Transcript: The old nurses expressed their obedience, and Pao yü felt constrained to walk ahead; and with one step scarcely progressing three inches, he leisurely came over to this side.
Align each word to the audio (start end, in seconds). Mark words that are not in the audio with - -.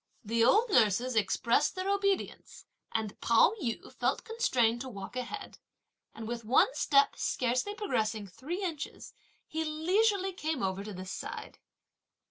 The 0.23 0.43
old 0.43 0.71
nurses 0.71 1.15
expressed 1.15 1.75
their 1.75 1.87
obedience, 1.87 2.65
and 2.91 3.21
Pao 3.21 3.53
yü 3.61 3.93
felt 3.93 4.23
constrained 4.23 4.81
to 4.81 4.89
walk 4.89 5.15
ahead; 5.15 5.59
and 6.15 6.27
with 6.27 6.43
one 6.43 6.73
step 6.73 7.15
scarcely 7.17 7.75
progressing 7.75 8.25
three 8.25 8.63
inches, 8.63 9.13
he 9.45 9.63
leisurely 9.63 10.33
came 10.33 10.63
over 10.63 10.83
to 10.83 10.91
this 10.93 11.11
side. 11.11 11.59